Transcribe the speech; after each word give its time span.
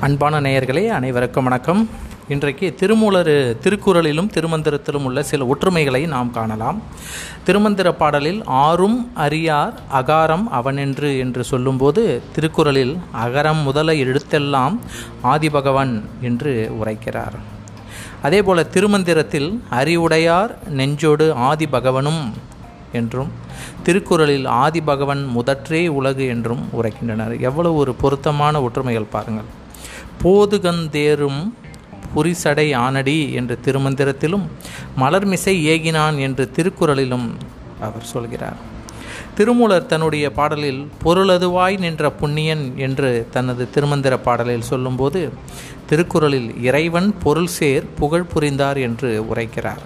அன்பான 0.00 0.40
நேயர்களே 0.40 0.88
அனைவருக்கும் 0.88 1.42
வணக்கம். 1.42 1.88
இன்றைக்கு 2.28 2.74
திருமூலர் 2.74 3.56
திருக்குறளிலும் 3.60 4.30
திருமந்திரத்திலும் 4.30 5.04
உள்ள 5.04 5.22
சில 5.22 5.44
ஒற்றுமைகளை 5.44 6.08
நாம் 6.08 6.30
காணலாம். 6.30 6.82
திருமந்திர 7.46 7.92
பாடலில் 7.92 8.42
ஆறும் 8.44 9.12
அரியார் 9.16 9.72
அகாரம் 9.92 10.48
அவனென்று 10.48 11.18
என்று 11.18 11.44
சொல்லும்போது 11.44 12.22
திருக்குறளில் 12.32 12.98
அகரம் 13.24 13.62
முதலை 13.62 14.04
எழுத்தெல்லாம் 14.04 14.78
ஆதிபகவன் 15.24 16.02
என்று 16.20 16.72
உரைக்கிறார். 16.84 17.38
அதேபோல 18.22 18.62
திருமந்திரத்தில் 18.62 19.60
அறிவுடையார் 19.70 20.68
நெஞ்சோடு 20.68 21.34
ஆதிபகவனும் 21.34 22.30
என்றும் 22.92 23.30
திருக்குறளில் 23.82 24.46
ஆதிபகவன் 24.46 25.26
முதற்றே 25.26 25.88
உலகு 25.88 26.26
என்றும் 26.26 26.68
உரைக்கின்றனர். 26.82 27.40
எவ்வளவு 27.40 27.76
ஒரு 27.76 27.94
பொருத்தமான 27.94 28.62
ஒற்றுமைகள் 28.62 29.12
பாருங்கள். 29.12 29.48
போதுகந்தேரும் 30.22 31.52
புரிசடை 32.14 32.76
ஆனடி 32.76 33.32
என்று 33.32 33.58
திருமந்திரத்திலும் 33.64 34.46
மலர்மிசை 34.98 35.54
ஏகினான் 35.72 36.18
என்று 36.18 36.50
திருக்குறளிலும் 36.56 37.30
அவர் 37.80 38.02
சொல்கிறார். 38.02 38.56
திருமூலர் 39.34 39.86
தன்னுடைய 39.86 40.30
பாடலில் 40.30 40.88
பொருளதுவாய் 41.04 41.78
நின்ற 41.78 42.10
புண்ணியன் 42.10 42.76
என்று 42.76 43.26
தனது 43.30 43.68
திருமந்திர 43.74 44.16
பாடலில் 44.16 44.68
சொல்லும்போது 44.70 45.32
திருக்குறளில் 45.86 46.62
இறைவன் 46.62 47.14
பொருள் 47.22 47.46
சேர் 47.46 47.86
புகழ் 47.94 48.30
புரிந்தார் 48.34 48.76
என்று 48.76 49.24
உரைக்கிறார். 49.34 49.82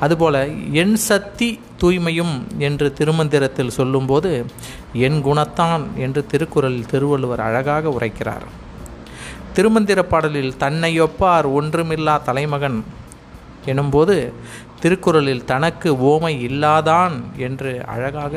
அதுபோல 0.00 0.36
என் 0.72 0.96
சக்தி 0.96 1.48
தூய்மையும் 1.80 2.34
என்று 2.58 2.86
திருமந்திரத்தில் 2.98 3.76
சொல்லும்போது 3.78 4.44
என் 4.92 5.18
குணத்தான் 5.24 5.84
என்று 5.96 6.26
திருக்குறளில் 6.26 6.86
திருவள்ளுவர் 6.86 7.40
அழகாக 7.40 7.88
உரைக்கிறார். 7.88 8.46
திருமந்திர 9.54 10.02
பாடலில் 10.02 10.56
தன்னையொப்பார் 10.58 11.46
ஒன்றுமில்லா 11.58 12.22
தலைமகன் 12.22 12.84
எனும்போது 13.66 14.16
திருக்குறளில் 14.80 15.44
தனக்கு 15.44 15.92
ஓமை 16.12 16.34
இல்லாதான் 16.48 17.16
என்று 17.36 17.72
அழகாக 17.86 18.34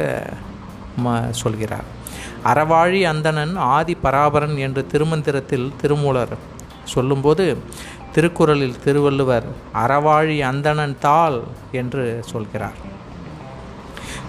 ம 1.03 1.29
சொல்கிறார். 1.29 1.87
அறவாழி 2.45 3.01
அந்தணன் 3.03 3.55
ஆதி 3.55 3.97
பராபரன் 4.03 4.57
என்று 4.57 4.87
திருமந்திரத்தில் 4.91 5.71
திருமூலர் 5.81 6.33
சொல்லும்போது 6.83 7.57
திருக்குறளில் 8.15 8.81
திருவள்ளுவர் 8.83 9.47
அறவாழி 9.83 10.37
அந்தணன் 10.49 10.95
தாள் 10.99 11.39
என்று 11.81 12.05
சொல்கிறார். 12.31 12.77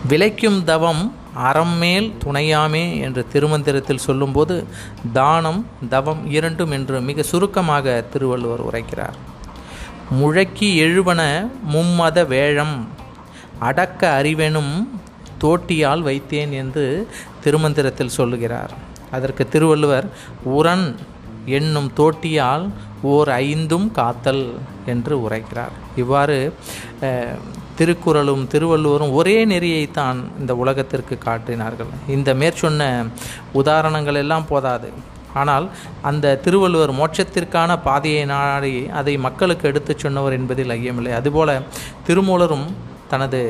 விளைக்கும் 0.08 0.58
தவம் 0.64 1.02
அறம் 1.48 1.76
மேல் 1.82 2.08
துணையாமே 2.24 2.82
என்று 3.00 3.22
திருமந்திரத்தில் 3.32 4.04
சொல்லும்போது 4.06 4.56
தானம் 5.12 5.60
தவம் 5.94 6.22
இரண்டும் 6.30 6.70
என்று 6.70 6.96
மிக 7.00 7.22
சுருக்கமாக 7.30 8.04
திருவள்ளுவர் 8.12 8.66
உரைக்கிறார். 8.68 9.16
முழக்கி 10.20 10.68
எழுவன 10.84 11.22
மும்மத 11.72 12.26
வேழம் 12.26 12.76
அடக்க 13.58 14.22
அறிவெனும் 14.22 14.74
தோட்டியால் 15.42 16.02
வைத்தேன் 16.08 16.52
என்று 16.62 16.84
திருமந்திரத்தில் 17.44 18.16
சொல்லுகிறார். 18.18 18.72
அதற்கு 19.10 19.44
திருவள்ளுவர் 19.48 20.06
உரன் 20.58 20.86
என்னும் 21.58 21.90
தோட்டியால் 21.96 22.64
ஓர் 23.12 23.28
ஐந்தும் 23.44 23.88
காத்தல் 23.98 24.44
என்று 24.92 25.14
உரைக்கிறார். 25.26 25.74
இவ்வாறு 26.02 26.36
திருக்குறளும் 27.78 28.44
திருவள்ளுவரும் 28.52 29.14
ஒரே 29.18 29.36
நெறியைத்தான் 29.52 30.18
இந்த 30.40 30.52
உலகத்திற்கு 30.62 31.14
காட்டினார்கள். 31.26 31.90
இந்த 32.16 32.30
மேற்சொன்ன 32.40 32.82
உதாரணங்கள் 33.60 34.20
எல்லாம் 34.22 34.48
போதாது. 34.52 34.90
ஆனால் 35.40 35.66
அந்த 36.08 36.36
திருவள்ளுவர் 36.44 36.92
மோட்சத்திற்கான 37.00 37.70
பாதையை 37.86 38.24
நாடி 38.32 38.74
அதை 38.98 39.14
மக்களுக்கு 39.26 39.64
எடுத்துச் 39.70 40.02
சொன்னவர் 40.02 40.36
என்பதில் 40.38 40.74
ஐயமில்லை. 40.76 41.12
அதுபோல 41.20 41.56
திருமூலரும் 42.08 42.66
தனது 43.12 43.40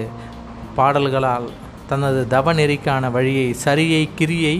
பாடல்களால் 0.78 1.48
தனது 1.90 2.20
தவ 2.34 2.52
நெறிக்கான 2.58 3.10
வழியை 3.16 3.48
சரியை 3.64 4.02
கிரியை 4.18 4.56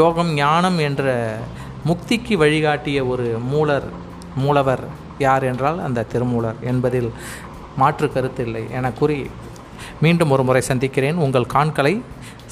யோகம் 0.00 0.32
ஞானம் 0.40 0.78
என்ற 0.88 1.04
முக்திக்கு 1.88 2.34
வழிகாட்டிய 2.42 2.98
ஒரு 3.12 3.26
மூலர் 3.52 3.86
மூலவர் 4.36 4.84
யார் 5.18 5.42
என்றால் 5.42 5.78
அந்த 5.82 6.06
திருமூலர் 6.12 6.60
என்பதில் 6.60 7.10
மாற்று 7.76 8.06
கருத்தில்லை 8.14 8.62
என 8.70 8.90
கூறி 8.90 9.18
மீண்டும் 10.00 10.30
ஒரு 10.30 10.44
முறை 10.44 10.60
சந்திக்கிறேன். 10.60 11.16
உங்கள் 11.16 11.52
காண்களை 11.54 12.02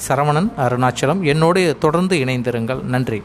சரவணன் 0.07 0.49
அருணாச்சலம் 0.57 1.21
என்னோடு 1.21 1.61
தொடர்ந்து 1.79 2.15
இணைந்திருங்கள். 2.17 2.81
நன்றி. 2.93 3.19